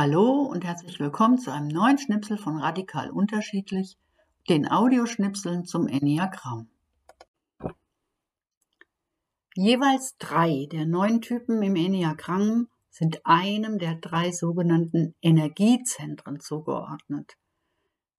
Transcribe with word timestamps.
Hallo 0.00 0.42
und 0.42 0.64
herzlich 0.64 1.00
willkommen 1.00 1.38
zu 1.38 1.50
einem 1.52 1.66
neuen 1.66 1.98
Schnipsel 1.98 2.38
von 2.38 2.58
Radikal 2.58 3.10
Unterschiedlich, 3.10 3.98
den 4.48 4.70
Audioschnipseln 4.70 5.64
zum 5.64 5.88
Enneagramm. 5.88 6.68
Jeweils 9.56 10.16
drei 10.18 10.68
der 10.70 10.86
neun 10.86 11.20
Typen 11.20 11.60
im 11.64 11.74
Enneagramm 11.74 12.68
sind 12.90 13.26
einem 13.26 13.80
der 13.80 13.96
drei 13.96 14.30
sogenannten 14.30 15.16
Energiezentren 15.20 16.38
zugeordnet. 16.38 17.36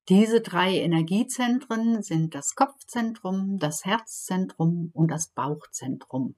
Diese 0.09 0.41
drei 0.41 0.79
Energiezentren 0.79 2.03
sind 2.03 2.35
das 2.35 2.55
Kopfzentrum, 2.55 3.57
das 3.57 3.85
Herzzentrum 3.85 4.91
und 4.93 5.09
das 5.09 5.29
Bauchzentrum. 5.29 6.35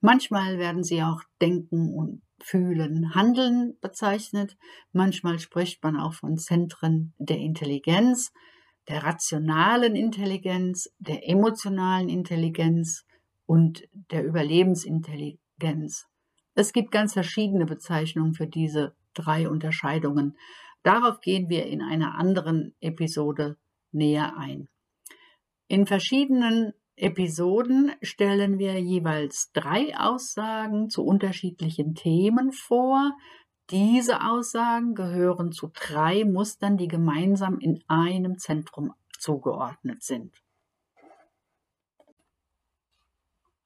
Manchmal 0.00 0.58
werden 0.58 0.82
sie 0.82 1.02
auch 1.02 1.22
Denken 1.40 1.94
und 1.94 2.22
Fühlen, 2.42 3.14
Handeln 3.14 3.76
bezeichnet. 3.80 4.56
Manchmal 4.92 5.38
spricht 5.38 5.82
man 5.82 5.96
auch 5.98 6.14
von 6.14 6.38
Zentren 6.38 7.12
der 7.18 7.38
Intelligenz, 7.38 8.32
der 8.88 9.04
rationalen 9.04 9.94
Intelligenz, 9.94 10.90
der 10.98 11.28
emotionalen 11.28 12.08
Intelligenz 12.08 13.04
und 13.44 13.86
der 14.10 14.24
Überlebensintelligenz. 14.24 16.06
Es 16.54 16.72
gibt 16.72 16.90
ganz 16.90 17.12
verschiedene 17.12 17.66
Bezeichnungen 17.66 18.34
für 18.34 18.46
diese 18.46 18.94
drei 19.14 19.48
Unterscheidungen. 19.48 20.36
Darauf 20.82 21.20
gehen 21.20 21.48
wir 21.48 21.66
in 21.66 21.82
einer 21.82 22.14
anderen 22.14 22.74
Episode 22.80 23.58
näher 23.92 24.36
ein. 24.36 24.68
In 25.68 25.86
verschiedenen 25.86 26.72
Episoden 27.00 27.92
stellen 28.02 28.58
wir 28.58 28.78
jeweils 28.78 29.52
drei 29.52 29.96
Aussagen 29.96 30.90
zu 30.90 31.04
unterschiedlichen 31.04 31.94
Themen 31.94 32.52
vor. 32.52 33.12
Diese 33.70 34.22
Aussagen 34.22 34.94
gehören 34.94 35.52
zu 35.52 35.70
drei 35.72 36.24
Mustern, 36.24 36.76
die 36.76 36.88
gemeinsam 36.88 37.58
in 37.58 37.82
einem 37.88 38.38
Zentrum 38.38 38.92
zugeordnet 39.18 40.02
sind. 40.02 40.42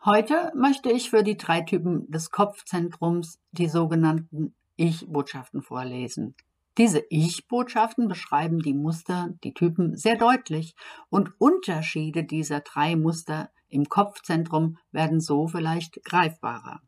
Heute 0.04 0.52
möchte 0.54 0.92
ich 0.92 1.10
für 1.10 1.22
die 1.22 1.36
drei 1.36 1.62
Typen 1.62 2.10
des 2.10 2.30
Kopfzentrums 2.30 3.40
die 3.52 3.68
sogenannten 3.68 4.54
Ich-Botschaften 4.76 5.62
vorlesen. 5.62 6.34
Diese 6.76 7.04
Ich-Botschaften 7.08 8.08
beschreiben 8.08 8.58
die 8.58 8.74
Muster, 8.74 9.30
die 9.44 9.54
Typen 9.54 9.96
sehr 9.96 10.16
deutlich 10.16 10.74
und 11.08 11.40
Unterschiede 11.40 12.24
dieser 12.24 12.60
drei 12.60 12.96
Muster 12.96 13.50
im 13.68 13.88
Kopfzentrum 13.88 14.78
werden 14.90 15.20
so 15.20 15.46
vielleicht 15.46 16.04
greifbarer. 16.04 16.80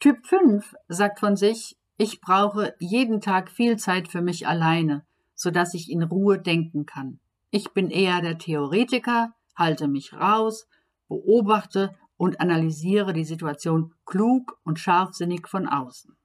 Typ 0.00 0.26
5 0.26 0.74
sagt 0.88 1.20
von 1.20 1.36
sich, 1.36 1.76
ich 1.96 2.20
brauche 2.20 2.74
jeden 2.80 3.20
Tag 3.20 3.50
viel 3.50 3.76
Zeit 3.76 4.08
für 4.08 4.22
mich 4.22 4.48
alleine, 4.48 5.04
sodass 5.34 5.74
ich 5.74 5.90
in 5.90 6.02
Ruhe 6.02 6.40
denken 6.40 6.84
kann. 6.84 7.20
Ich 7.50 7.72
bin 7.72 7.90
eher 7.90 8.20
der 8.20 8.38
Theoretiker, 8.38 9.34
halte 9.54 9.86
mich 9.86 10.14
raus, 10.14 10.66
beobachte 11.06 11.94
und 12.16 12.40
analysiere 12.40 13.12
die 13.12 13.24
Situation 13.24 13.94
klug 14.04 14.58
und 14.64 14.80
scharfsinnig 14.80 15.46
von 15.46 15.68
außen. 15.68 16.16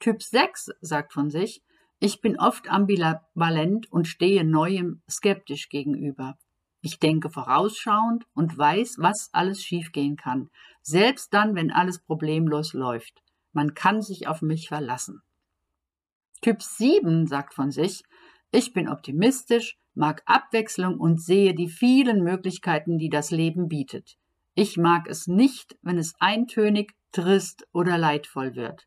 Typ 0.00 0.22
6 0.22 0.70
sagt 0.80 1.12
von 1.12 1.30
sich, 1.30 1.62
ich 1.98 2.20
bin 2.20 2.38
oft 2.38 2.70
ambivalent 2.70 3.90
und 3.90 4.06
stehe 4.06 4.44
Neuem 4.44 5.02
skeptisch 5.10 5.68
gegenüber. 5.68 6.38
Ich 6.80 7.00
denke 7.00 7.28
vorausschauend 7.28 8.24
und 8.34 8.56
weiß, 8.56 8.98
was 8.98 9.30
alles 9.32 9.64
schiefgehen 9.64 10.16
kann, 10.16 10.50
selbst 10.80 11.34
dann, 11.34 11.56
wenn 11.56 11.72
alles 11.72 11.98
problemlos 11.98 12.72
läuft. 12.72 13.22
Man 13.52 13.74
kann 13.74 14.00
sich 14.00 14.28
auf 14.28 14.42
mich 14.42 14.68
verlassen. 14.68 15.22
Typ 16.40 16.62
7 16.62 17.26
sagt 17.26 17.54
von 17.54 17.72
sich, 17.72 18.04
ich 18.52 18.72
bin 18.72 18.88
optimistisch, 18.88 19.76
mag 19.94 20.22
Abwechslung 20.26 21.00
und 21.00 21.20
sehe 21.20 21.54
die 21.54 21.68
vielen 21.68 22.22
Möglichkeiten, 22.22 22.98
die 22.98 23.08
das 23.08 23.32
Leben 23.32 23.68
bietet. 23.68 24.16
Ich 24.54 24.76
mag 24.76 25.08
es 25.08 25.26
nicht, 25.26 25.76
wenn 25.82 25.98
es 25.98 26.14
eintönig, 26.20 26.94
trist 27.10 27.66
oder 27.72 27.98
leidvoll 27.98 28.54
wird. 28.54 28.86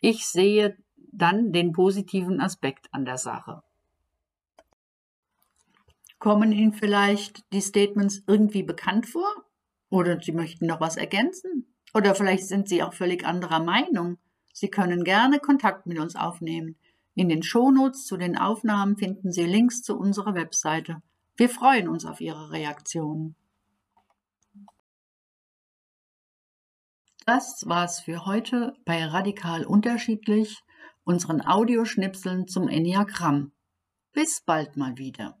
Ich 0.00 0.26
sehe 0.26 0.76
dann 1.12 1.52
den 1.52 1.72
positiven 1.72 2.40
Aspekt 2.40 2.88
an 2.92 3.04
der 3.04 3.18
Sache. 3.18 3.62
Kommen 6.18 6.52
Ihnen 6.52 6.72
vielleicht 6.72 7.50
die 7.52 7.60
Statements 7.60 8.22
irgendwie 8.26 8.62
bekannt 8.62 9.06
vor? 9.06 9.30
Oder 9.88 10.20
Sie 10.20 10.32
möchten 10.32 10.66
noch 10.66 10.80
was 10.80 10.96
ergänzen? 10.96 11.74
Oder 11.94 12.14
vielleicht 12.14 12.46
sind 12.46 12.68
Sie 12.68 12.82
auch 12.82 12.94
völlig 12.94 13.24
anderer 13.24 13.62
Meinung. 13.62 14.18
Sie 14.52 14.68
können 14.68 15.04
gerne 15.04 15.40
Kontakt 15.40 15.86
mit 15.86 15.98
uns 15.98 16.16
aufnehmen. 16.16 16.76
In 17.14 17.28
den 17.28 17.42
Shownotes 17.42 18.06
zu 18.06 18.16
den 18.16 18.38
Aufnahmen 18.38 18.96
finden 18.96 19.32
Sie 19.32 19.44
Links 19.44 19.82
zu 19.82 19.98
unserer 19.98 20.34
Webseite. 20.34 21.02
Wir 21.36 21.48
freuen 21.48 21.88
uns 21.88 22.04
auf 22.04 22.20
Ihre 22.20 22.50
Reaktionen. 22.52 23.34
Das 27.26 27.64
war's 27.66 28.00
für 28.00 28.26
heute 28.26 28.74
bei 28.84 29.04
Radikal 29.04 29.64
Unterschiedlich, 29.64 30.60
unseren 31.04 31.46
Audioschnipseln 31.46 32.48
zum 32.48 32.68
Enneagramm. 32.68 33.52
Bis 34.12 34.40
bald 34.40 34.76
mal 34.76 34.96
wieder. 34.98 35.39